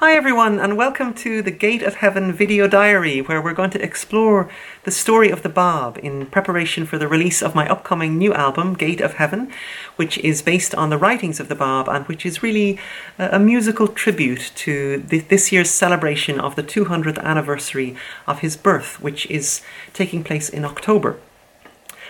Hi 0.00 0.14
everyone 0.14 0.60
and 0.60 0.76
welcome 0.76 1.12
to 1.14 1.42
the 1.42 1.50
Gate 1.50 1.82
of 1.82 1.96
Heaven 1.96 2.32
video 2.32 2.68
diary 2.68 3.20
where 3.20 3.42
we're 3.42 3.52
going 3.52 3.70
to 3.70 3.82
explore 3.82 4.48
the 4.84 4.92
story 4.92 5.28
of 5.28 5.42
the 5.42 5.48
Bab 5.48 5.98
in 6.00 6.26
preparation 6.26 6.86
for 6.86 6.98
the 6.98 7.08
release 7.08 7.42
of 7.42 7.56
my 7.56 7.68
upcoming 7.68 8.16
new 8.16 8.32
album 8.32 8.74
Gate 8.74 9.00
of 9.00 9.14
Heaven 9.14 9.50
which 9.96 10.16
is 10.18 10.40
based 10.40 10.72
on 10.72 10.90
the 10.90 10.98
writings 10.98 11.40
of 11.40 11.48
the 11.48 11.56
Bab 11.56 11.88
and 11.88 12.06
which 12.06 12.24
is 12.24 12.44
really 12.44 12.78
a, 13.18 13.40
musical 13.40 13.88
tribute 13.88 14.52
to 14.54 14.98
this 14.98 15.50
year's 15.50 15.68
celebration 15.68 16.38
of 16.38 16.54
the 16.54 16.62
200th 16.62 17.20
anniversary 17.24 17.96
of 18.28 18.38
his 18.38 18.56
birth 18.56 19.00
which 19.00 19.26
is 19.26 19.62
taking 19.94 20.22
place 20.22 20.48
in 20.48 20.64
October. 20.64 21.18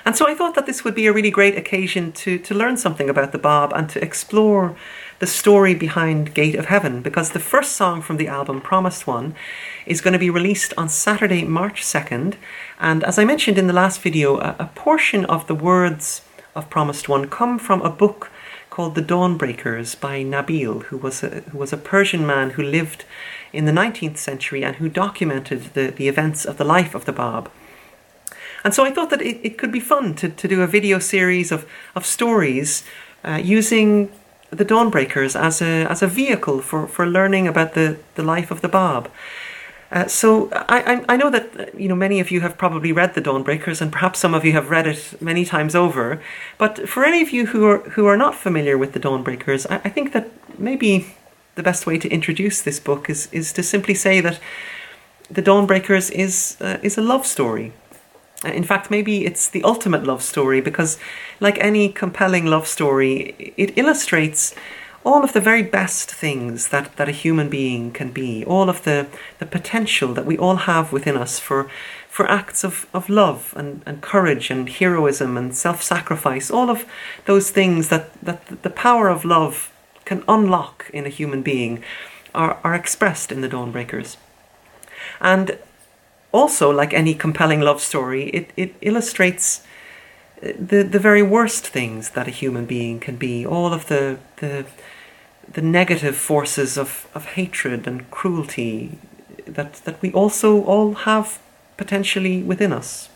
And 0.04 0.16
so 0.16 0.28
I 0.28 0.34
thought 0.34 0.54
that 0.54 0.66
this 0.66 0.84
would 0.84 0.94
be 0.94 1.06
a 1.06 1.12
really 1.12 1.30
great 1.30 1.56
occasion 1.56 2.12
to, 2.12 2.38
to 2.38 2.54
learn 2.54 2.76
something 2.76 3.10
about 3.10 3.32
the 3.32 3.38
Bab 3.38 3.72
and 3.74 3.88
to 3.90 4.02
explore 4.02 4.76
the 5.18 5.26
story 5.26 5.74
behind 5.74 6.34
Gate 6.34 6.54
of 6.54 6.66
Heaven 6.66 7.02
because 7.02 7.30
the 7.30 7.40
first 7.40 7.72
song 7.72 8.00
from 8.00 8.16
the 8.16 8.28
album, 8.28 8.60
Promised 8.60 9.06
One, 9.06 9.34
is 9.86 10.00
going 10.00 10.12
to 10.12 10.18
be 10.18 10.30
released 10.30 10.72
on 10.76 10.88
Saturday, 10.88 11.44
March 11.44 11.82
2nd. 11.82 12.36
And 12.78 13.02
as 13.04 13.18
I 13.18 13.24
mentioned 13.24 13.58
in 13.58 13.66
the 13.66 13.72
last 13.72 14.00
video, 14.00 14.38
a, 14.38 14.54
a 14.58 14.70
portion 14.74 15.24
of 15.24 15.46
the 15.46 15.54
words 15.54 16.22
of 16.54 16.70
Promised 16.70 17.08
One 17.08 17.28
come 17.28 17.58
from 17.58 17.82
a 17.82 17.90
book 17.90 18.30
called 18.70 18.94
The 18.94 19.02
Dawnbreakers 19.02 19.98
by 19.98 20.22
Nabil, 20.22 20.84
who 20.84 20.98
was 20.98 21.22
a, 21.24 21.40
who 21.50 21.58
was 21.58 21.72
a 21.72 21.76
Persian 21.76 22.24
man 22.24 22.50
who 22.50 22.62
lived 22.62 23.04
in 23.52 23.64
the 23.64 23.72
19th 23.72 24.18
century 24.18 24.62
and 24.62 24.76
who 24.76 24.88
documented 24.88 25.74
the, 25.74 25.88
the 25.88 26.06
events 26.06 26.44
of 26.44 26.58
the 26.58 26.64
life 26.64 26.94
of 26.94 27.04
the 27.04 27.12
Bab. 27.12 27.50
And 28.68 28.74
so 28.74 28.84
I 28.84 28.90
thought 28.90 29.08
that 29.08 29.22
it, 29.22 29.40
it 29.42 29.56
could 29.56 29.72
be 29.72 29.80
fun 29.80 30.14
to, 30.16 30.28
to 30.28 30.46
do 30.46 30.60
a 30.60 30.66
video 30.66 30.98
series 30.98 31.50
of, 31.50 31.64
of 31.94 32.04
stories 32.04 32.84
uh, 33.24 33.40
using 33.42 34.12
the 34.50 34.62
Dawnbreakers 34.62 35.34
as 35.40 35.62
a 35.62 35.86
as 35.90 36.02
a 36.02 36.06
vehicle 36.06 36.60
for, 36.60 36.86
for 36.86 37.06
learning 37.06 37.48
about 37.48 37.72
the, 37.72 37.96
the 38.16 38.22
life 38.22 38.50
of 38.50 38.60
the 38.60 38.68
Bab. 38.68 39.10
Uh, 39.90 40.06
so 40.06 40.50
I, 40.52 41.02
I 41.08 41.16
know 41.16 41.30
that 41.30 41.80
you 41.80 41.88
know 41.88 41.94
many 41.94 42.20
of 42.20 42.30
you 42.30 42.42
have 42.42 42.58
probably 42.58 42.92
read 42.92 43.14
the 43.14 43.22
Dawnbreakers, 43.22 43.80
and 43.80 43.90
perhaps 43.90 44.18
some 44.18 44.34
of 44.34 44.44
you 44.44 44.52
have 44.52 44.68
read 44.68 44.86
it 44.86 45.16
many 45.18 45.46
times 45.46 45.74
over. 45.74 46.20
But 46.58 46.90
for 46.90 47.06
any 47.06 47.22
of 47.22 47.30
you 47.30 47.46
who 47.46 47.64
are 47.64 47.78
who 47.94 48.04
are 48.04 48.18
not 48.18 48.34
familiar 48.34 48.76
with 48.76 48.92
the 48.92 49.00
Dawnbreakers, 49.00 49.66
I, 49.70 49.76
I 49.76 49.88
think 49.88 50.12
that 50.12 50.28
maybe 50.58 51.14
the 51.54 51.62
best 51.62 51.86
way 51.86 51.96
to 51.96 52.08
introduce 52.10 52.60
this 52.60 52.80
book 52.80 53.08
is 53.08 53.28
is 53.32 53.50
to 53.54 53.62
simply 53.62 53.94
say 53.94 54.20
that 54.20 54.38
the 55.30 55.42
Dawnbreakers 55.42 56.10
is 56.10 56.58
uh, 56.60 56.76
is 56.82 56.98
a 56.98 57.02
love 57.02 57.24
story. 57.24 57.72
In 58.44 58.62
fact, 58.62 58.90
maybe 58.90 59.26
it's 59.26 59.48
the 59.48 59.64
ultimate 59.64 60.04
love 60.04 60.22
story 60.22 60.60
because, 60.60 60.98
like 61.40 61.58
any 61.58 61.88
compelling 61.88 62.46
love 62.46 62.68
story, 62.68 63.52
it 63.56 63.76
illustrates 63.76 64.54
all 65.04 65.24
of 65.24 65.32
the 65.32 65.40
very 65.40 65.62
best 65.62 66.12
things 66.12 66.68
that, 66.68 66.96
that 66.96 67.08
a 67.08 67.12
human 67.12 67.48
being 67.48 67.90
can 67.90 68.10
be, 68.10 68.44
all 68.44 68.68
of 68.68 68.84
the, 68.84 69.06
the 69.38 69.46
potential 69.46 70.12
that 70.14 70.26
we 70.26 70.36
all 70.36 70.56
have 70.56 70.92
within 70.92 71.16
us 71.16 71.38
for, 71.38 71.70
for 72.08 72.30
acts 72.30 72.64
of, 72.64 72.86
of 72.92 73.08
love 73.08 73.54
and, 73.56 73.82
and 73.86 74.02
courage 74.02 74.50
and 74.50 74.68
heroism 74.68 75.36
and 75.36 75.56
self 75.56 75.82
sacrifice, 75.82 76.50
all 76.50 76.68
of 76.68 76.84
those 77.26 77.50
things 77.50 77.88
that, 77.88 78.12
that 78.22 78.62
the 78.62 78.70
power 78.70 79.08
of 79.08 79.24
love 79.24 79.72
can 80.04 80.22
unlock 80.28 80.90
in 80.92 81.06
a 81.06 81.10
human 81.10 81.42
being 81.42 81.82
are, 82.34 82.58
are 82.62 82.74
expressed 82.74 83.32
in 83.32 83.40
the 83.40 83.48
Dawnbreakers. 83.48 84.16
And 85.20 85.58
also, 86.32 86.70
like 86.70 86.92
any 86.92 87.14
compelling 87.14 87.60
love 87.60 87.80
story, 87.80 88.28
it, 88.30 88.50
it 88.56 88.74
illustrates 88.80 89.62
uh, 90.42 90.52
the, 90.58 90.82
the 90.82 90.98
very 90.98 91.22
worst 91.22 91.66
things 91.66 92.10
that 92.10 92.28
a 92.28 92.30
human 92.30 92.66
being 92.66 93.00
can 93.00 93.16
be, 93.16 93.46
all 93.46 93.72
of 93.72 93.86
the, 93.88 94.18
the, 94.36 94.66
the 95.50 95.62
negative 95.62 96.16
forces 96.16 96.76
of, 96.76 97.08
of 97.14 97.24
hatred 97.26 97.86
and 97.86 98.10
cruelty 98.10 98.98
that, 99.46 99.74
that 99.84 100.00
we 100.02 100.12
also 100.12 100.62
all 100.64 100.94
have 100.94 101.40
potentially 101.76 102.42
within 102.42 102.72
us. 102.72 103.08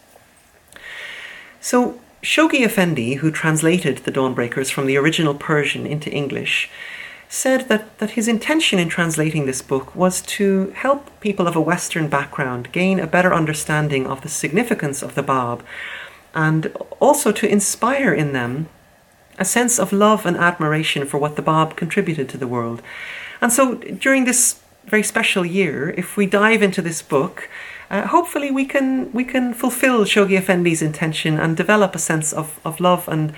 So, 1.60 2.00
Shoghi 2.22 2.64
Effendi, 2.64 3.14
who 3.14 3.30
translated 3.30 3.98
the 3.98 4.12
Dawnbreakers 4.12 4.70
from 4.70 4.86
the 4.86 4.96
original 4.96 5.34
Persian 5.34 5.86
into 5.86 6.10
English, 6.10 6.70
said 7.32 7.66
that, 7.68 7.98
that 7.98 8.10
his 8.10 8.28
intention 8.28 8.78
in 8.78 8.90
translating 8.90 9.46
this 9.46 9.62
book 9.62 9.96
was 9.96 10.20
to 10.20 10.70
help 10.76 11.08
people 11.20 11.48
of 11.48 11.56
a 11.56 11.60
Western 11.60 12.06
background 12.06 12.70
gain 12.72 13.00
a 13.00 13.06
better 13.06 13.32
understanding 13.32 14.06
of 14.06 14.20
the 14.20 14.28
significance 14.28 15.02
of 15.02 15.14
the 15.14 15.22
Bab 15.22 15.64
and 16.34 16.66
also 17.00 17.32
to 17.32 17.48
inspire 17.48 18.12
in 18.12 18.34
them 18.34 18.68
a 19.38 19.46
sense 19.46 19.78
of 19.78 19.94
love 19.94 20.26
and 20.26 20.36
admiration 20.36 21.06
for 21.06 21.16
what 21.16 21.36
the 21.36 21.40
Bab 21.40 21.74
contributed 21.74 22.28
to 22.28 22.36
the 22.36 22.46
world. 22.46 22.82
And 23.40 23.50
so 23.50 23.76
during 23.76 24.26
this 24.26 24.60
very 24.84 25.02
special 25.02 25.46
year, 25.46 25.94
if 25.96 26.18
we 26.18 26.26
dive 26.26 26.62
into 26.62 26.82
this 26.82 27.00
book, 27.00 27.48
uh, 27.90 28.08
hopefully 28.08 28.50
we 28.50 28.66
can 28.66 29.10
we 29.12 29.24
can 29.24 29.54
fulfill 29.54 30.04
Shoghi 30.04 30.38
Effendi's 30.38 30.82
intention 30.82 31.38
and 31.38 31.56
develop 31.56 31.94
a 31.94 31.98
sense 31.98 32.34
of, 32.34 32.60
of 32.62 32.78
love 32.78 33.08
and 33.08 33.32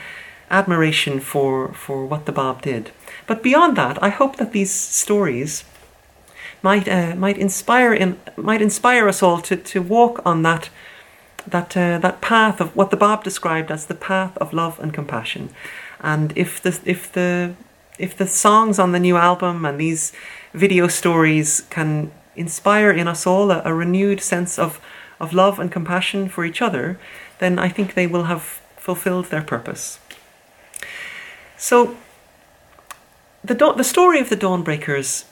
admiration 0.50 1.20
for, 1.20 1.72
for 1.72 2.06
what 2.06 2.26
the 2.26 2.32
Bab 2.32 2.62
did. 2.62 2.90
But 3.26 3.42
beyond 3.42 3.76
that, 3.76 4.02
I 4.02 4.08
hope 4.08 4.36
that 4.36 4.52
these 4.52 4.72
stories 4.72 5.64
might 6.62 6.88
uh, 6.88 7.14
might 7.14 7.36
inspire 7.36 7.92
in, 7.92 8.18
might 8.36 8.62
inspire 8.62 9.06
us 9.08 9.22
all 9.22 9.40
to, 9.42 9.56
to 9.56 9.82
walk 9.82 10.20
on 10.24 10.42
that 10.42 10.70
that 11.46 11.76
uh, 11.76 11.98
that 11.98 12.20
path 12.20 12.60
of 12.60 12.74
what 12.74 12.90
the 12.90 12.96
Bab 12.96 13.22
described 13.22 13.70
as 13.70 13.86
the 13.86 13.94
path 13.94 14.36
of 14.38 14.52
love 14.52 14.80
and 14.80 14.94
compassion. 14.94 15.50
And 16.00 16.32
if 16.36 16.60
the 16.62 16.80
if 16.84 17.12
the 17.12 17.54
if 17.98 18.16
the 18.16 18.26
songs 18.26 18.78
on 18.78 18.92
the 18.92 18.98
new 18.98 19.16
album 19.16 19.64
and 19.64 19.78
these 19.78 20.12
video 20.54 20.88
stories 20.88 21.62
can 21.70 22.10
inspire 22.36 22.90
in 22.90 23.08
us 23.08 23.26
all 23.26 23.50
a, 23.50 23.62
a 23.64 23.74
renewed 23.74 24.20
sense 24.20 24.58
of 24.58 24.80
of 25.20 25.32
love 25.32 25.58
and 25.58 25.70
compassion 25.70 26.28
for 26.28 26.44
each 26.44 26.62
other, 26.62 26.98
then 27.38 27.58
I 27.58 27.68
think 27.68 27.94
they 27.94 28.06
will 28.06 28.24
have 28.24 28.60
fulfilled 28.76 29.26
their 29.26 29.42
purpose. 29.42 29.98
So 31.56 31.96
the, 33.42 33.54
the 33.54 33.84
story 33.84 34.20
of 34.20 34.28
the 34.28 34.36
Dawnbreakers 34.36 35.24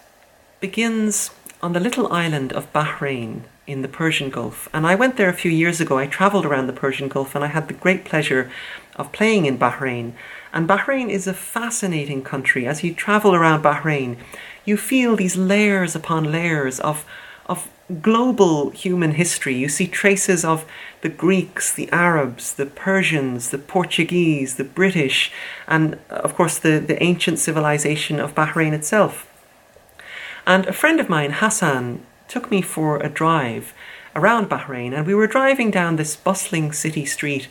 begins 0.60 1.30
on 1.62 1.72
the 1.72 1.80
little 1.80 2.12
island 2.12 2.52
of 2.52 2.72
Bahrain 2.72 3.42
in 3.66 3.82
the 3.82 3.88
Persian 3.88 4.30
Gulf. 4.30 4.68
And 4.72 4.86
I 4.86 4.94
went 4.94 5.16
there 5.16 5.28
a 5.28 5.34
few 5.34 5.50
years 5.50 5.80
ago. 5.80 5.98
I 5.98 6.06
traveled 6.06 6.44
around 6.44 6.66
the 6.66 6.72
Persian 6.72 7.08
Gulf 7.08 7.34
and 7.34 7.44
I 7.44 7.48
had 7.48 7.68
the 7.68 7.74
great 7.74 8.04
pleasure 8.04 8.50
of 8.96 9.12
playing 9.12 9.46
in 9.46 9.58
Bahrain. 9.58 10.12
And 10.52 10.68
Bahrain 10.68 11.08
is 11.08 11.26
a 11.26 11.34
fascinating 11.34 12.22
country. 12.22 12.66
As 12.66 12.82
you 12.82 12.92
travel 12.92 13.34
around 13.34 13.62
Bahrain, 13.62 14.18
you 14.64 14.76
feel 14.76 15.16
these 15.16 15.36
layers 15.36 15.94
upon 15.94 16.30
layers 16.30 16.80
of, 16.80 17.04
of 17.52 17.68
global 18.00 18.70
human 18.70 19.12
history. 19.12 19.54
You 19.54 19.68
see 19.68 19.86
traces 19.86 20.44
of 20.44 20.64
the 21.02 21.08
Greeks, 21.24 21.72
the 21.72 21.90
Arabs, 21.90 22.54
the 22.54 22.66
Persians, 22.66 23.50
the 23.50 23.58
Portuguese, 23.58 24.56
the 24.56 24.70
British, 24.80 25.30
and 25.66 25.94
uh, 25.94 26.26
of 26.26 26.34
course 26.34 26.56
the, 26.58 26.78
the 26.78 27.02
ancient 27.02 27.38
civilization 27.38 28.18
of 28.20 28.34
Bahrain 28.34 28.72
itself. 28.72 29.14
And 30.46 30.66
a 30.66 30.72
friend 30.80 30.98
of 31.00 31.08
mine, 31.08 31.32
Hassan, 31.32 31.84
took 32.28 32.50
me 32.50 32.62
for 32.62 32.90
a 32.98 33.08
drive 33.22 33.74
around 34.16 34.48
Bahrain, 34.48 34.94
and 34.96 35.06
we 35.06 35.14
were 35.14 35.36
driving 35.36 35.70
down 35.70 35.96
this 35.96 36.16
bustling 36.16 36.72
city 36.72 37.04
street, 37.04 37.48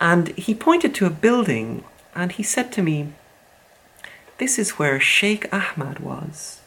and 0.00 0.28
he 0.36 0.54
pointed 0.54 0.94
to 0.94 1.06
a 1.06 1.20
building, 1.26 1.84
and 2.14 2.32
he 2.32 2.42
said 2.42 2.72
to 2.72 2.82
me, 2.82 3.12
This 4.38 4.58
is 4.58 4.78
where 4.78 5.00
Sheikh 5.00 5.44
Ahmad 5.52 5.98
was. 6.00 6.60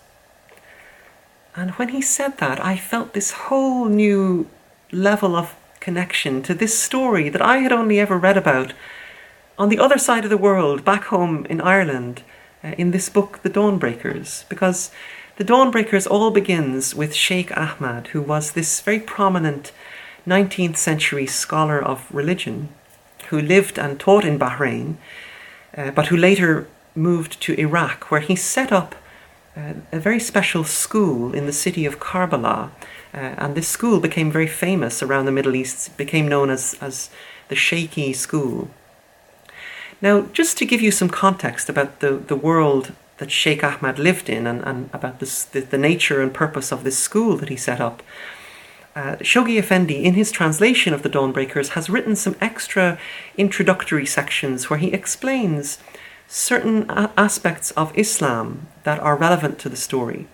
And 1.58 1.72
when 1.72 1.90
he 1.90 2.02
said 2.04 2.38
that, 2.38 2.64
I 2.64 2.78
felt 2.78 3.14
this 3.14 3.32
whole 3.32 3.86
new 3.86 4.48
level 4.92 5.36
of 5.36 5.56
connection 5.80 6.44
to 6.44 6.54
this 6.54 6.78
story 6.78 7.30
that 7.30 7.42
I 7.42 7.58
had 7.58 7.72
only 7.72 8.00
ever 8.00 8.16
read 8.16 8.38
about 8.38 8.74
on 9.58 9.70
the 9.70 9.80
other 9.80 9.98
side 9.98 10.24
of 10.24 10.30
the 10.30 10.38
world, 10.38 10.86
back 10.86 11.06
home 11.06 11.48
in 11.50 11.60
Ireland, 11.60 12.22
uh, 12.64 12.76
in 12.78 12.92
this 12.92 13.10
book, 13.10 13.42
The 13.42 13.50
Dawnbreakers, 13.50 14.48
because 14.50 14.92
The 15.38 15.44
Dawnbreakers 15.44 16.06
all 16.06 16.30
begins 16.30 16.94
with 16.94 17.16
Sheikh 17.16 17.52
Ahmad, 17.58 18.08
who 18.08 18.22
was 18.22 18.52
this 18.52 18.80
very 18.80 19.00
prominent 19.00 19.72
19th 20.28 20.78
century 20.78 21.26
scholar 21.26 21.82
of 21.82 22.06
religion 22.14 22.70
who 23.30 23.42
lived 23.42 23.80
and 23.80 24.00
taught 24.00 24.26
in 24.26 24.38
Bahrain, 24.38 24.98
uh, 25.76 25.90
but 25.90 26.08
who 26.08 26.18
later 26.18 26.68
moved 26.94 27.42
to 27.42 27.60
Iraq, 27.60 28.12
where 28.12 28.22
he 28.22 28.36
set 28.36 28.72
up 28.72 28.96
a 29.92 30.00
very 30.00 30.20
special 30.20 30.64
school 30.64 31.34
in 31.34 31.46
the 31.46 31.54
city 31.54 31.86
of 31.86 32.00
Karbala. 32.00 32.72
Uh, 33.14 33.18
and 33.38 33.56
this 33.56 33.68
school 33.68 34.00
became 34.00 34.32
very 34.32 34.48
famous 34.48 35.02
around 35.02 35.26
the 35.26 35.32
Middle 35.32 35.56
East, 35.56 35.98
became 35.98 36.28
known 36.28 36.50
as, 36.50 36.76
as 36.82 37.10
the 37.48 37.56
Sheikhi 37.56 38.16
School. 38.16 38.70
Now, 40.02 40.22
just 40.34 40.58
to 40.58 40.66
give 40.66 40.82
you 40.82 40.92
some 40.92 41.10
context 41.10 41.70
about 41.70 42.02
the, 42.02 42.12
the 42.12 42.36
world 42.36 42.94
that 43.18 43.32
Sheikh 43.32 43.64
Ahmad 43.64 43.98
lived 43.98 44.30
in 44.30 44.46
and, 44.46 44.62
and 44.64 44.90
about 44.94 45.20
this, 45.20 45.44
the, 45.44 45.62
the 45.62 45.78
nature 45.78 46.22
and 46.22 46.34
purpose 46.34 46.72
of 46.72 46.84
this 46.84 47.00
school 47.00 47.38
that 47.38 47.50
he 47.50 47.56
set 47.56 47.82
up, 47.82 48.04
uh, 48.96 49.16
Shoghi 49.18 49.58
Effendi, 49.58 50.04
in 50.04 50.14
his 50.14 50.32
translation 50.32 50.94
of 50.94 51.04
the 51.04 51.10
Dawnbreakers, 51.10 51.70
has 51.70 51.90
written 51.90 52.16
some 52.16 52.36
extra 52.42 53.00
introductory 53.38 54.06
sections 54.06 54.70
where 54.70 54.80
he 54.80 54.94
explains 54.94 55.80
certain 56.28 56.86
aspects 57.18 57.72
of 57.72 57.98
Islam 57.98 58.68
that 58.84 59.00
are 59.00 59.16
relevant 59.16 59.60
to 59.60 59.70
the 59.70 59.78
story. 59.78 60.28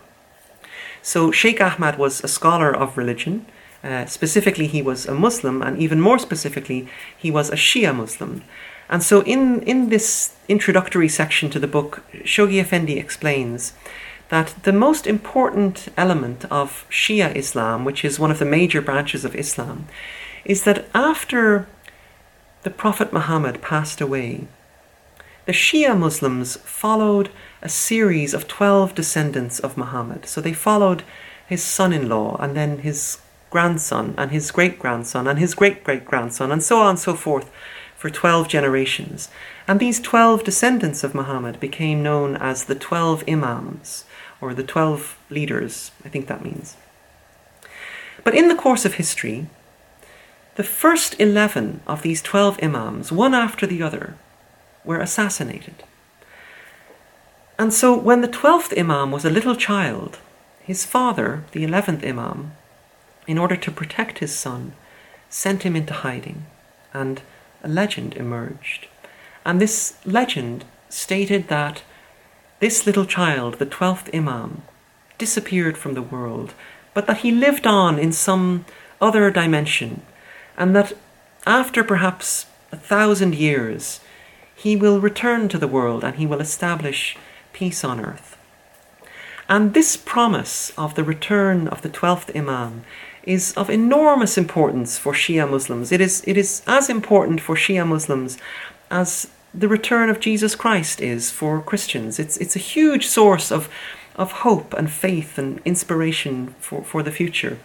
So 1.01 1.31
Sheikh 1.31 1.61
Ahmad 1.61 1.97
was 1.97 2.23
a 2.23 2.27
scholar 2.27 2.75
of 2.75 2.97
religion. 2.97 3.45
Uh, 3.83 4.05
specifically, 4.05 4.67
he 4.67 4.81
was 4.81 5.05
a 5.05 5.13
Muslim, 5.13 5.61
and 5.61 5.77
even 5.77 5.99
more 5.99 6.17
specifically, 6.17 6.87
he 7.17 7.29
was 7.29 7.49
a 7.49 7.55
Shia 7.55 7.93
Muslim. 7.93 8.41
And 8.89 9.03
so, 9.03 9.21
in, 9.23 9.61
in 9.63 9.89
this 9.89 10.35
introductory 10.47 11.09
section 11.09 11.49
to 11.49 11.59
the 11.59 11.67
book, 11.67 12.03
Shoghi 12.23 12.61
Effendi 12.61 12.97
explains 12.97 13.73
that 14.29 14.55
the 14.63 14.71
most 14.71 15.05
important 15.05 15.89
element 15.97 16.45
of 16.45 16.85
Shia 16.89 17.35
Islam, 17.35 17.83
which 17.83 18.05
is 18.05 18.19
one 18.19 18.31
of 18.31 18.39
the 18.39 18.45
major 18.45 18.81
branches 18.81 19.25
of 19.25 19.35
Islam, 19.35 19.87
is 20.45 20.63
that 20.63 20.85
after 20.93 21.67
the 22.63 22.69
Prophet 22.69 23.11
Muhammad 23.11 23.61
passed 23.61 23.99
away, 23.99 24.47
the 25.45 25.51
Shia 25.51 25.97
Muslims 25.97 26.57
followed 26.57 27.29
a 27.61 27.69
series 27.69 28.33
of 28.33 28.47
12 28.47 28.95
descendants 28.95 29.59
of 29.59 29.77
Muhammad. 29.77 30.25
So 30.25 30.39
they 30.39 30.53
followed 30.53 31.03
his 31.47 31.63
son 31.63 31.91
in 31.91 32.07
law, 32.07 32.37
and 32.39 32.55
then 32.55 32.79
his 32.79 33.19
grandson, 33.49 34.15
and 34.17 34.31
his 34.31 34.51
great 34.51 34.79
grandson, 34.79 35.27
and 35.27 35.37
his 35.37 35.53
great 35.53 35.83
great 35.83 36.05
grandson, 36.05 36.51
and 36.51 36.63
so 36.63 36.79
on 36.79 36.91
and 36.91 36.99
so 36.99 37.13
forth 37.13 37.51
for 37.97 38.09
12 38.09 38.47
generations. 38.47 39.29
And 39.67 39.79
these 39.79 39.99
12 39.99 40.43
descendants 40.43 41.03
of 41.03 41.15
Muhammad 41.15 41.59
became 41.59 42.03
known 42.03 42.35
as 42.35 42.65
the 42.65 42.75
12 42.75 43.23
Imams, 43.27 44.05
or 44.41 44.53
the 44.53 44.63
12 44.63 45.17
leaders, 45.29 45.91
I 46.03 46.09
think 46.09 46.27
that 46.27 46.43
means. 46.43 46.75
But 48.23 48.35
in 48.35 48.47
the 48.47 48.55
course 48.55 48.85
of 48.85 48.95
history, 48.95 49.47
the 50.55 50.63
first 50.63 51.15
11 51.19 51.81
of 51.87 52.01
these 52.01 52.21
12 52.21 52.61
Imams, 52.61 53.11
one 53.11 53.33
after 53.33 53.65
the 53.65 53.81
other, 53.81 54.15
were 54.85 54.99
assassinated. 54.99 55.83
And 57.57 57.73
so 57.73 57.97
when 57.97 58.21
the 58.21 58.27
12th 58.27 58.77
Imam 58.77 59.11
was 59.11 59.25
a 59.25 59.29
little 59.29 59.55
child, 59.55 60.19
his 60.61 60.85
father, 60.85 61.43
the 61.51 61.65
11th 61.65 62.05
Imam, 62.05 62.53
in 63.27 63.37
order 63.37 63.55
to 63.55 63.71
protect 63.71 64.19
his 64.19 64.35
son, 64.35 64.73
sent 65.29 65.63
him 65.63 65.75
into 65.75 65.93
hiding, 65.93 66.45
and 66.93 67.21
a 67.63 67.67
legend 67.67 68.15
emerged. 68.15 68.87
And 69.45 69.59
this 69.59 69.97
legend 70.05 70.65
stated 70.89 71.47
that 71.47 71.83
this 72.59 72.85
little 72.85 73.05
child, 73.05 73.55
the 73.55 73.65
12th 73.65 74.13
Imam, 74.15 74.63
disappeared 75.17 75.77
from 75.77 75.93
the 75.93 76.01
world, 76.01 76.53
but 76.93 77.07
that 77.07 77.17
he 77.17 77.31
lived 77.31 77.67
on 77.67 77.99
in 77.99 78.11
some 78.11 78.65
other 79.01 79.29
dimension, 79.31 80.01
and 80.57 80.75
that 80.75 80.93
after 81.45 81.83
perhaps 81.83 82.45
a 82.71 82.77
thousand 82.77 83.35
years, 83.35 83.99
he 84.63 84.77
will 84.77 85.01
return 85.01 85.49
to 85.49 85.57
the 85.57 85.67
world 85.67 86.05
and 86.05 86.15
he 86.15 86.25
will 86.25 86.39
establish 86.39 87.17
peace 87.51 87.83
on 87.83 87.99
earth. 87.99 88.37
And 89.49 89.73
this 89.73 89.97
promise 89.97 90.71
of 90.77 90.95
the 90.95 91.03
return 91.03 91.67
of 91.67 91.81
the 91.81 91.89
12th 91.89 92.33
Imam 92.33 92.85
is 93.23 93.51
of 93.57 93.69
enormous 93.69 94.37
importance 94.37 94.97
for 94.97 95.11
Shia 95.11 95.49
Muslims. 95.51 95.91
It 95.91 95.99
is, 95.99 96.23
it 96.25 96.37
is 96.37 96.63
as 96.65 96.89
important 96.89 97.41
for 97.41 97.55
Shia 97.55 97.85
Muslims 97.85 98.37
as 98.89 99.29
the 99.53 99.67
return 99.67 100.09
of 100.09 100.21
Jesus 100.21 100.55
Christ 100.55 101.01
is 101.01 101.29
for 101.29 101.61
Christians. 101.61 102.17
It's, 102.17 102.37
it's 102.37 102.55
a 102.55 102.69
huge 102.73 103.05
source 103.05 103.51
of, 103.51 103.67
of 104.15 104.31
hope 104.47 104.73
and 104.73 104.89
faith 104.89 105.37
and 105.37 105.59
inspiration 105.65 106.55
for, 106.59 106.85
for 106.85 107.03
the 107.03 107.11
future. 107.11 107.57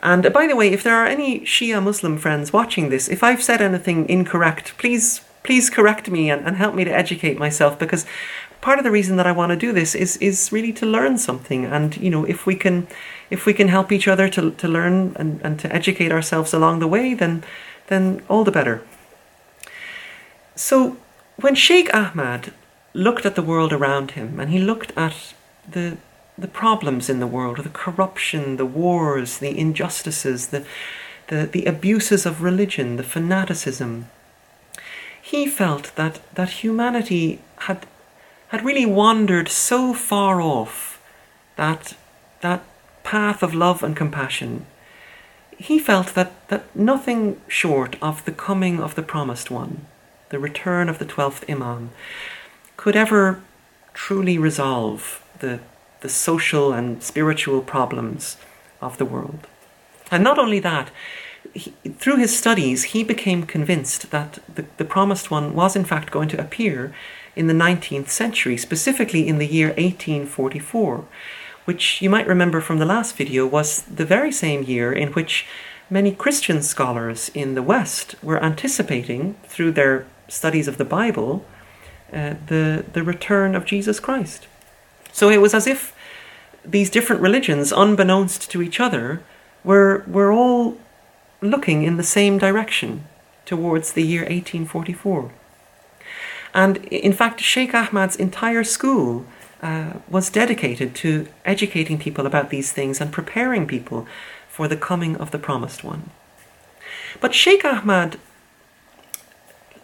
And 0.00 0.32
by 0.32 0.46
the 0.46 0.54
way, 0.54 0.68
if 0.68 0.84
there 0.84 0.94
are 0.94 1.06
any 1.06 1.40
Shia 1.40 1.82
Muslim 1.82 2.16
friends 2.16 2.52
watching 2.52 2.90
this, 2.90 3.08
if 3.08 3.24
I've 3.24 3.42
said 3.42 3.60
anything 3.60 4.08
incorrect, 4.08 4.78
please 4.78 5.20
please 5.44 5.70
correct 5.70 6.10
me 6.10 6.30
and, 6.30 6.44
and 6.44 6.56
help 6.56 6.74
me 6.74 6.82
to 6.84 6.90
educate 6.90 7.38
myself 7.38 7.78
because 7.78 8.04
part 8.60 8.78
of 8.78 8.84
the 8.84 8.90
reason 8.90 9.16
that 9.16 9.26
I 9.26 9.32
want 9.32 9.50
to 9.50 9.56
do 9.56 9.72
this 9.72 9.94
is 9.94 10.16
is 10.16 10.50
really 10.50 10.72
to 10.72 10.86
learn 10.86 11.18
something 11.18 11.66
and 11.66 11.96
you 11.96 12.10
know 12.10 12.24
if 12.24 12.46
we 12.46 12.56
can 12.56 12.88
if 13.30 13.46
we 13.46 13.54
can 13.54 13.68
help 13.68 13.92
each 13.92 14.08
other 14.08 14.28
to, 14.30 14.50
to 14.50 14.66
learn 14.68 15.14
and, 15.16 15.40
and 15.44 15.60
to 15.60 15.72
educate 15.72 16.10
ourselves 16.10 16.52
along 16.52 16.80
the 16.80 16.88
way 16.88 17.14
then 17.14 17.44
then 17.86 18.22
all 18.28 18.44
the 18.44 18.50
better. 18.50 18.82
So 20.56 20.96
when 21.36 21.54
Sheikh 21.54 21.92
Ahmad 21.94 22.52
looked 22.94 23.26
at 23.26 23.34
the 23.34 23.42
world 23.42 23.72
around 23.72 24.12
him 24.12 24.40
and 24.40 24.50
he 24.50 24.58
looked 24.58 24.92
at 24.96 25.34
the 25.70 25.98
the 26.36 26.48
problems 26.48 27.08
in 27.08 27.20
the 27.20 27.32
world, 27.36 27.58
the 27.58 27.68
corruption, 27.84 28.56
the 28.56 28.66
wars, 28.66 29.38
the 29.38 29.56
injustices, 29.58 30.48
the 30.48 30.64
the, 31.28 31.46
the 31.46 31.64
abuses 31.64 32.26
of 32.26 32.42
religion, 32.42 32.96
the 32.96 33.02
fanaticism, 33.02 34.06
he 35.34 35.46
felt 35.46 35.90
that, 35.96 36.20
that 36.36 36.62
humanity 36.62 37.40
had, 37.66 37.86
had 38.48 38.64
really 38.64 38.86
wandered 38.86 39.48
so 39.48 39.92
far 39.92 40.40
off 40.40 41.02
that, 41.56 41.96
that 42.40 42.62
path 43.02 43.42
of 43.42 43.52
love 43.52 43.82
and 43.82 43.96
compassion. 43.96 44.64
He 45.58 45.80
felt 45.80 46.14
that, 46.14 46.30
that 46.50 46.64
nothing 46.76 47.40
short 47.48 47.96
of 48.00 48.24
the 48.24 48.32
coming 48.32 48.78
of 48.80 48.94
the 48.94 49.02
promised 49.02 49.50
one, 49.50 49.86
the 50.28 50.38
return 50.38 50.88
of 50.88 51.00
the 51.00 51.04
twelfth 51.04 51.44
Imam, 51.50 51.90
could 52.76 52.94
ever 52.94 53.40
truly 53.92 54.38
resolve 54.38 55.20
the, 55.40 55.58
the 56.00 56.08
social 56.08 56.72
and 56.72 57.02
spiritual 57.02 57.60
problems 57.60 58.36
of 58.80 58.98
the 58.98 59.04
world. 59.04 59.48
And 60.12 60.22
not 60.22 60.38
only 60.38 60.60
that, 60.60 60.90
he, 61.54 61.70
through 61.98 62.16
his 62.16 62.36
studies, 62.36 62.84
he 62.84 63.04
became 63.04 63.44
convinced 63.44 64.10
that 64.10 64.38
the, 64.54 64.66
the 64.76 64.84
promised 64.84 65.30
one 65.30 65.54
was 65.54 65.76
in 65.76 65.84
fact 65.84 66.10
going 66.10 66.28
to 66.28 66.40
appear 66.40 66.94
in 67.36 67.46
the 67.46 67.54
19th 67.54 68.08
century, 68.08 68.56
specifically 68.56 69.26
in 69.26 69.38
the 69.38 69.46
year 69.46 69.68
1844, 69.68 71.04
which 71.64 72.02
you 72.02 72.10
might 72.10 72.26
remember 72.26 72.60
from 72.60 72.78
the 72.78 72.84
last 72.84 73.16
video 73.16 73.46
was 73.46 73.82
the 73.82 74.04
very 74.04 74.30
same 74.30 74.62
year 74.62 74.92
in 74.92 75.08
which 75.12 75.46
many 75.88 76.12
Christian 76.12 76.62
scholars 76.62 77.30
in 77.34 77.54
the 77.54 77.62
West 77.62 78.14
were 78.22 78.42
anticipating, 78.42 79.34
through 79.44 79.72
their 79.72 80.06
studies 80.28 80.68
of 80.68 80.76
the 80.76 80.84
Bible, 80.84 81.44
uh, 82.12 82.34
the, 82.46 82.84
the 82.92 83.02
return 83.02 83.54
of 83.54 83.64
Jesus 83.64 84.00
Christ. 84.00 84.46
So 85.12 85.30
it 85.30 85.40
was 85.40 85.54
as 85.54 85.66
if 85.66 85.94
these 86.64 86.90
different 86.90 87.22
religions, 87.22 87.72
unbeknownst 87.72 88.50
to 88.50 88.62
each 88.62 88.80
other, 88.80 89.22
were, 89.62 90.04
were 90.06 90.32
all 90.32 90.78
looking 91.40 91.82
in 91.82 91.96
the 91.96 92.02
same 92.02 92.38
direction 92.38 93.06
towards 93.44 93.92
the 93.92 94.02
year 94.02 94.22
1844. 94.22 95.32
And 96.54 96.76
in 96.86 97.12
fact, 97.12 97.40
Sheikh 97.40 97.74
Ahmad's 97.74 98.16
entire 98.16 98.64
school 98.64 99.26
uh, 99.62 99.94
was 100.08 100.30
dedicated 100.30 100.94
to 100.96 101.26
educating 101.44 101.98
people 101.98 102.26
about 102.26 102.50
these 102.50 102.70
things 102.72 103.00
and 103.00 103.12
preparing 103.12 103.66
people 103.66 104.06
for 104.48 104.68
the 104.68 104.76
coming 104.76 105.16
of 105.16 105.30
the 105.32 105.38
Promised 105.38 105.82
One. 105.82 106.10
But 107.20 107.34
Sheikh 107.34 107.64
Ahmad 107.64 108.18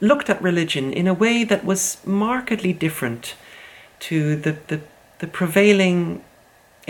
looked 0.00 0.30
at 0.30 0.40
religion 0.42 0.92
in 0.92 1.06
a 1.06 1.14
way 1.14 1.44
that 1.44 1.64
was 1.64 1.98
markedly 2.06 2.72
different 2.72 3.34
to 4.00 4.36
the, 4.36 4.56
the, 4.68 4.80
the 5.18 5.26
prevailing 5.26 6.22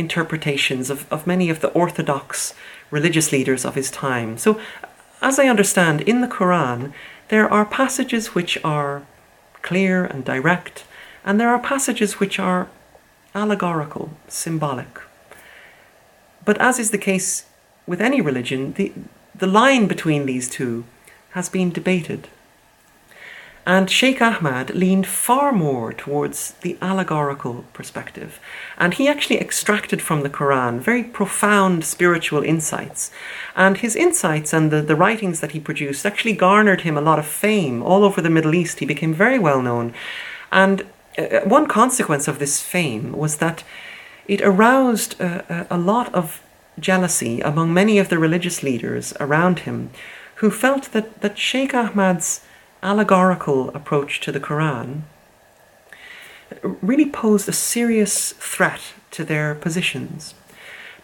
interpretations 0.00 0.90
of, 0.90 1.07
of 1.12 1.26
many 1.26 1.49
of 1.50 1.61
the 1.61 1.69
orthodox 1.69 2.54
religious 2.90 3.30
leaders 3.30 3.64
of 3.64 3.76
his 3.76 3.90
time. 3.90 4.37
So, 4.37 4.61
as 5.23 5.38
I 5.38 5.47
understand, 5.47 6.00
in 6.00 6.23
the 6.23 6.35
Quran, 6.38 6.92
there 7.28 7.49
are 7.52 7.64
passages 7.64 8.35
which 8.35 8.59
are 8.64 9.02
clear 9.62 10.04
and 10.04 10.25
direct, 10.25 10.85
and 11.25 11.38
there 11.38 11.50
are 11.50 11.71
passages 11.73 12.19
which 12.19 12.38
are 12.38 12.69
allegorical, 13.35 14.11
symbolic. 14.26 14.99
But 16.45 16.59
as 16.59 16.78
is 16.78 16.90
the 16.90 17.07
case 17.11 17.45
with 17.87 18.00
any 18.00 18.21
religion, 18.21 18.73
the, 18.73 18.92
the 19.35 19.47
line 19.47 19.87
between 19.87 20.26
these 20.26 20.49
two 20.49 20.85
has 21.30 21.49
been 21.49 21.71
debated. 21.71 22.28
And 23.67 23.90
Sheikh 23.90 24.23
Ahmad 24.23 24.75
leaned 24.75 25.07
far 25.07 25.52
more 25.52 25.93
towards 25.93 26.52
the 26.62 26.79
allegorical 26.81 27.64
perspective. 27.73 28.40
And 28.79 28.95
he 28.95 29.07
actually 29.07 29.38
extracted 29.38 30.00
from 30.00 30.23
the 30.23 30.31
Quran 30.31 30.81
very 30.81 31.05
profound 31.05 31.85
spiritual 31.85 32.43
insights. 32.43 33.11
And 33.55 33.79
his 33.79 33.97
insights 33.97 34.52
and 34.52 34.71
the, 34.71 34.81
the 34.81 34.97
writings 34.97 35.40
that 35.40 35.52
he 35.52 35.61
produced 35.61 36.07
actually 36.07 36.33
garnered 36.33 36.81
him 36.83 36.97
a 36.97 37.02
lot 37.02 37.19
of 37.19 37.26
fame 37.26 37.83
all 37.83 38.02
over 38.02 38.23
the 38.23 38.31
Middle 38.31 38.55
East. 38.55 38.79
He 38.79 38.87
became 38.87 39.12
very 39.12 39.38
well 39.38 39.61
known. 39.61 39.93
And 40.50 40.87
uh, 41.19 41.40
one 41.45 41.67
consequence 41.67 42.29
of 42.29 42.38
this 42.38 42.62
fame 42.62 43.12
was 43.12 43.37
that 43.37 43.62
it 44.26 44.40
aroused 44.40 45.21
a, 45.21 45.67
a 45.71 45.79
lot 45.79 46.12
of 46.14 46.43
jealousy 46.79 47.40
among 47.40 47.75
many 47.75 47.99
of 47.99 48.09
the 48.09 48.19
religious 48.19 48.62
leaders 48.62 49.12
around 49.21 49.61
him 49.61 49.90
who 50.37 50.50
felt 50.50 50.93
that, 50.93 51.21
that 51.21 51.37
Sheikh 51.37 51.75
Ahmad's 51.75 52.40
allegorical 52.82 53.68
approach 53.70 54.20
to 54.20 54.32
the 54.32 54.40
Quran 54.40 55.02
really 56.62 57.08
posed 57.08 57.49
a 57.49 57.52
serious 57.52 58.32
threat 58.32 58.92
to 59.12 59.25
their 59.25 59.54
positions. 59.54 60.34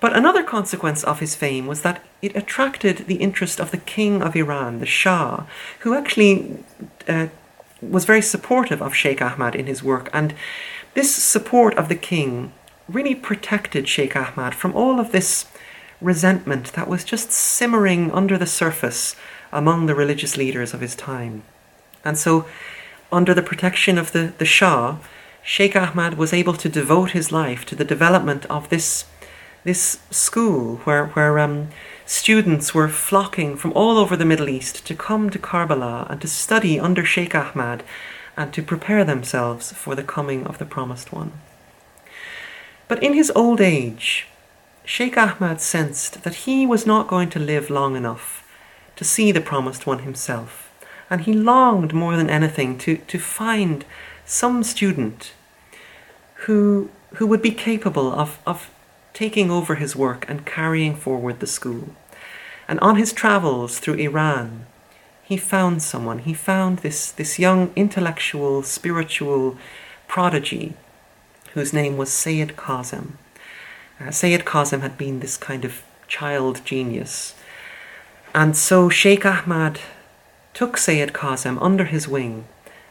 But 0.00 0.16
another 0.16 0.42
consequence 0.42 1.02
of 1.04 1.20
his 1.20 1.34
fame 1.34 1.66
was 1.66 1.82
that 1.82 2.02
it 2.20 2.36
attracted 2.36 3.06
the 3.06 3.16
interest 3.16 3.60
of 3.60 3.70
the 3.70 3.78
king 3.78 4.22
of 4.22 4.36
Iran, 4.36 4.80
the 4.80 4.86
Shah, 4.86 5.44
who 5.80 5.94
actually 5.94 6.58
uh, 7.08 7.28
was 7.80 8.04
very 8.04 8.22
supportive 8.22 8.82
of 8.82 8.94
Sheikh 8.94 9.22
Ahmad 9.22 9.54
in 9.54 9.66
his 9.66 9.82
work. 9.82 10.10
And 10.12 10.34
this 10.94 11.14
support 11.14 11.74
of 11.76 11.88
the 11.88 11.94
king 11.94 12.52
really 12.88 13.14
protected 13.14 13.88
Sheikh 13.88 14.16
Ahmad 14.16 14.54
from 14.54 14.74
all 14.74 15.00
of 15.00 15.12
this 15.12 15.46
resentment 16.00 16.72
that 16.74 16.88
was 16.88 17.04
just 17.04 17.32
simmering 17.32 18.10
under 18.12 18.36
the 18.36 18.46
surface 18.46 19.16
among 19.50 19.86
the 19.86 19.94
religious 19.94 20.36
leaders 20.36 20.74
of 20.74 20.80
his 20.80 20.94
time. 20.94 21.42
And 22.06 22.16
so, 22.16 22.46
under 23.10 23.34
the 23.34 23.42
protection 23.42 23.98
of 23.98 24.12
the, 24.12 24.32
the 24.38 24.44
Shah, 24.44 24.98
Sheikh 25.42 25.76
Ahmad 25.76 26.16
was 26.16 26.32
able 26.32 26.54
to 26.54 26.68
devote 26.68 27.10
his 27.10 27.32
life 27.32 27.64
to 27.66 27.74
the 27.74 27.84
development 27.84 28.46
of 28.46 28.68
this, 28.68 29.06
this 29.64 29.98
school 30.10 30.76
where, 30.84 31.06
where 31.08 31.38
um, 31.38 31.68
students 32.04 32.74
were 32.74 32.88
flocking 32.88 33.56
from 33.56 33.72
all 33.72 33.98
over 33.98 34.16
the 34.16 34.24
Middle 34.24 34.48
East 34.48 34.86
to 34.86 34.94
come 34.94 35.30
to 35.30 35.38
Karbala 35.38 36.08
and 36.10 36.20
to 36.20 36.28
study 36.28 36.78
under 36.78 37.04
Sheikh 37.04 37.34
Ahmad 37.34 37.82
and 38.36 38.52
to 38.52 38.62
prepare 38.62 39.04
themselves 39.04 39.72
for 39.72 39.94
the 39.94 40.02
coming 40.02 40.46
of 40.46 40.58
the 40.58 40.64
Promised 40.64 41.12
One. 41.12 41.32
But 42.88 43.02
in 43.02 43.14
his 43.14 43.32
old 43.34 43.60
age, 43.60 44.28
Sheikh 44.84 45.16
Ahmad 45.16 45.60
sensed 45.60 46.22
that 46.22 46.46
he 46.46 46.66
was 46.66 46.86
not 46.86 47.08
going 47.08 47.30
to 47.30 47.40
live 47.40 47.68
long 47.68 47.96
enough 47.96 48.44
to 48.94 49.04
see 49.04 49.32
the 49.32 49.40
Promised 49.40 49.86
One 49.86 50.00
himself, 50.00 50.65
and 51.08 51.22
he 51.22 51.32
longed 51.32 51.92
more 51.92 52.16
than 52.16 52.30
anything 52.30 52.78
to, 52.78 52.96
to 52.96 53.18
find 53.18 53.84
some 54.24 54.62
student 54.62 55.32
who, 56.46 56.90
who 57.14 57.26
would 57.26 57.42
be 57.42 57.50
capable 57.50 58.12
of, 58.12 58.38
of 58.46 58.70
taking 59.12 59.50
over 59.50 59.76
his 59.76 59.96
work 59.96 60.28
and 60.28 60.44
carrying 60.44 60.94
forward 60.94 61.40
the 61.40 61.46
school. 61.46 61.88
And 62.68 62.80
on 62.80 62.96
his 62.96 63.12
travels 63.12 63.78
through 63.78 63.94
Iran, 63.94 64.66
he 65.22 65.36
found 65.36 65.82
someone. 65.82 66.20
He 66.20 66.34
found 66.34 66.80
this, 66.80 67.10
this 67.10 67.38
young 67.38 67.72
intellectual, 67.74 68.62
spiritual 68.62 69.56
prodigy 70.08 70.74
whose 71.54 71.72
name 71.72 71.96
was 71.96 72.12
Sayyid 72.12 72.56
Kazim. 72.56 73.18
Uh, 73.98 74.10
Sayyid 74.10 74.44
Kazim 74.44 74.82
had 74.82 74.98
been 74.98 75.20
this 75.20 75.36
kind 75.36 75.64
of 75.64 75.82
child 76.06 76.60
genius. 76.64 77.34
And 78.34 78.56
so 78.56 78.88
Sheikh 78.88 79.24
Ahmad 79.24 79.80
took 80.56 80.78
Sayyid 80.78 81.12
Kazim 81.12 81.58
under 81.58 81.84
his 81.84 82.08
wing 82.08 82.46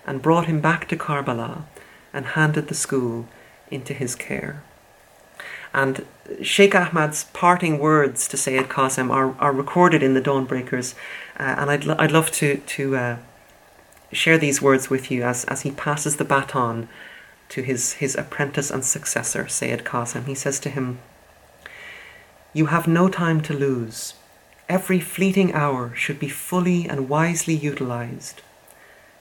and 0.06 0.22
brought 0.22 0.46
him 0.46 0.62
back 0.62 0.88
to 0.88 0.96
Karbala 0.96 1.64
and 2.14 2.28
handed 2.28 2.68
the 2.68 2.76
school 2.76 3.28
into 3.72 3.92
his 3.92 4.14
care. 4.14 4.62
And 5.74 6.06
Sheikh 6.44 6.76
Ahmad's 6.76 7.24
parting 7.34 7.80
words 7.80 8.28
to 8.28 8.38
Sayyid 8.38 8.70
Kazim 8.70 9.10
are, 9.10 9.36
are 9.40 9.52
recorded 9.52 10.04
in 10.04 10.14
the 10.14 10.22
Dawnbreakers, 10.22 10.94
uh, 11.40 11.56
and 11.58 11.72
I'd, 11.72 11.90
I'd 11.90 12.12
love 12.12 12.30
to, 12.34 12.58
to 12.58 12.96
uh, 12.98 13.18
share 14.12 14.38
these 14.38 14.62
words 14.62 14.92
with 14.92 15.10
you 15.10 15.24
as, 15.24 15.44
as 15.46 15.62
he 15.62 15.72
passes 15.72 16.18
the 16.18 16.24
baton 16.24 16.88
to 17.50 17.64
his, 17.64 17.94
his 17.94 18.14
apprentice 18.16 18.70
and 18.70 18.86
successor, 18.86 19.48
Sayyid 19.48 19.84
Kazim. 19.84 20.26
He 20.26 20.36
says 20.36 20.60
to 20.60 20.70
him, 20.70 21.00
You 22.54 22.68
have 22.68 22.88
no 22.88 23.10
time 23.10 23.42
to 23.42 23.56
lose. 23.56 24.14
Every 24.68 25.00
fleeting 25.00 25.54
hour 25.54 25.94
should 25.96 26.20
be 26.20 26.30
fully 26.30 26.90
and 26.90 27.08
wisely 27.08 27.54
utilized. 27.54 28.42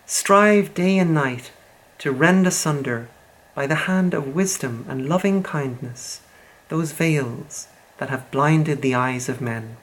Strive 0.07 0.75
day 0.75 0.99
and 0.99 1.13
night 1.15 1.53
to 1.99 2.13
rend 2.13 2.47
asunder, 2.47 3.09
by 3.55 3.67
the 3.67 3.87
hand 3.87 4.15
of 4.15 4.35
wisdom 4.35 4.85
and 4.89 5.09
loving 5.09 5.43
kindness, 5.43 6.21
those 6.69 6.93
veils 6.93 7.69
that 7.99 8.11
have 8.11 8.31
blinded 8.31 8.83
the 8.83 8.95
eyes 8.95 9.29
of 9.29 9.41
men. 9.41 9.77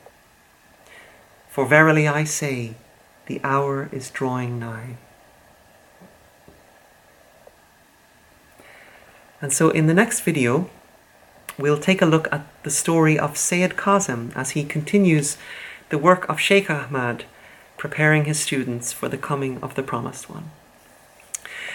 For 1.50 1.66
verily 1.66 2.08
I 2.08 2.26
say, 2.26 2.76
the 3.28 3.40
hour 3.44 3.90
is 3.92 4.10
drawing 4.10 4.60
nigh. 4.60 4.98
And 9.42 9.54
so 9.54 9.70
in 9.70 9.88
the 9.88 9.94
next 9.94 10.22
video, 10.22 10.70
we'll 11.62 11.78
take 11.78 12.02
a 12.02 12.06
look 12.06 12.28
at 12.32 12.46
the 12.64 12.70
story 12.70 13.18
of 13.18 13.38
Sayyid 13.38 13.78
Kazim 13.78 14.32
as 14.36 14.52
he 14.52 14.64
continues 14.64 15.38
the 15.90 15.98
work 15.98 16.28
of 16.30 16.40
Sheikh 16.40 16.70
Ahmad, 16.70 17.26
preparing 17.78 18.26
his 18.26 18.40
students 18.40 18.92
for 18.92 19.08
the 19.08 19.18
coming 19.18 19.62
of 19.62 19.76
the 19.76 19.84
Promised 19.84 20.30
One. 20.30 20.52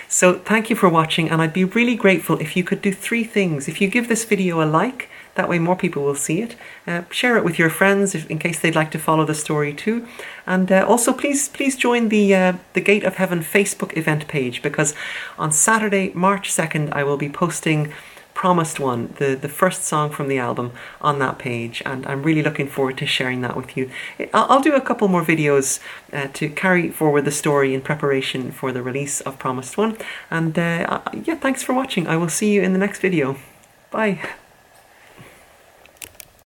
So 0.08 0.38
thank 0.38 0.70
you 0.70 0.76
for 0.76 0.88
watching 0.88 1.28
and 1.30 1.42
I'd 1.42 1.52
be 1.52 1.64
really 1.64 1.96
grateful 1.96 2.38
if 2.38 2.56
you 2.56 2.62
could 2.62 2.80
do 2.80 2.92
three 2.92 3.24
things. 3.24 3.68
If 3.68 3.80
you 3.80 3.88
give 3.88 4.08
this 4.08 4.24
video 4.24 4.62
a 4.62 4.64
like, 4.64 5.08
that 5.34 5.48
way 5.48 5.58
more 5.58 5.76
people 5.76 6.02
will 6.02 6.14
see 6.14 6.40
it. 6.40 6.56
Uh, 6.86 7.02
share 7.10 7.36
it 7.36 7.44
with 7.44 7.58
your 7.58 7.70
friends 7.70 8.14
if, 8.14 8.28
in 8.30 8.38
case 8.38 8.58
they'd 8.58 8.74
like 8.74 8.90
to 8.92 8.98
follow 8.98 9.24
the 9.24 9.34
story 9.34 9.74
too. 9.74 10.06
And 10.46 10.70
uh, 10.70 10.86
also 10.86 11.12
please 11.12 11.48
please 11.48 11.76
join 11.76 12.08
the 12.08 12.34
uh, 12.34 12.52
the 12.72 12.80
Gate 12.80 13.04
of 13.04 13.16
Heaven 13.16 13.40
Facebook 13.40 13.96
event 13.96 14.28
page 14.28 14.62
because 14.62 14.94
on 15.38 15.52
Saturday, 15.52 16.12
March 16.14 16.50
2nd, 16.50 16.92
I 16.92 17.04
will 17.04 17.18
be 17.18 17.28
posting 17.28 17.92
Promised 18.42 18.78
One, 18.78 19.14
the, 19.18 19.34
the 19.34 19.48
first 19.48 19.84
song 19.84 20.10
from 20.10 20.28
the 20.28 20.36
album, 20.36 20.72
on 21.00 21.18
that 21.20 21.38
page, 21.38 21.82
and 21.86 22.06
I'm 22.06 22.22
really 22.22 22.42
looking 22.42 22.68
forward 22.68 22.98
to 22.98 23.06
sharing 23.06 23.40
that 23.40 23.56
with 23.56 23.78
you. 23.78 23.90
I'll, 24.34 24.46
I'll 24.50 24.60
do 24.60 24.74
a 24.74 24.80
couple 24.88 25.08
more 25.08 25.24
videos 25.24 25.80
uh, 26.12 26.28
to 26.34 26.50
carry 26.50 26.90
forward 26.90 27.24
the 27.24 27.30
story 27.30 27.72
in 27.72 27.80
preparation 27.80 28.52
for 28.52 28.72
the 28.72 28.82
release 28.82 29.22
of 29.22 29.38
Promised 29.38 29.78
One, 29.78 29.96
and 30.30 30.58
uh, 30.58 31.00
yeah, 31.24 31.36
thanks 31.36 31.62
for 31.62 31.72
watching. 31.72 32.06
I 32.06 32.18
will 32.18 32.28
see 32.28 32.52
you 32.52 32.60
in 32.62 32.74
the 32.74 32.78
next 32.78 33.00
video. 33.00 33.36
Bye. 33.90 34.20